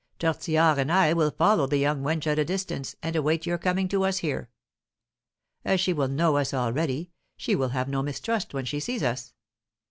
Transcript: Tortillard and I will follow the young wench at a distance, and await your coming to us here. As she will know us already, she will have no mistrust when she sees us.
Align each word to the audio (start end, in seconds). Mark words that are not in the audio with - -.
Tortillard 0.17 0.79
and 0.79 0.91
I 0.91 1.13
will 1.13 1.29
follow 1.29 1.67
the 1.67 1.77
young 1.77 2.01
wench 2.01 2.25
at 2.25 2.39
a 2.39 2.43
distance, 2.43 2.95
and 3.03 3.15
await 3.15 3.45
your 3.45 3.59
coming 3.59 3.87
to 3.89 4.03
us 4.03 4.17
here. 4.17 4.49
As 5.63 5.79
she 5.79 5.93
will 5.93 6.07
know 6.07 6.37
us 6.37 6.55
already, 6.55 7.11
she 7.37 7.55
will 7.55 7.69
have 7.69 7.87
no 7.87 8.01
mistrust 8.01 8.51
when 8.51 8.65
she 8.65 8.79
sees 8.79 9.03
us. 9.03 9.35